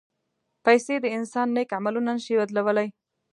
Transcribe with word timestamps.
پېسې 0.65 0.95
د 1.01 1.05
انسان 1.17 1.47
نیک 1.55 1.69
عملونه 1.77 2.11
نه 2.17 2.21
شي 2.25 2.33
بدلولی. 2.39 2.87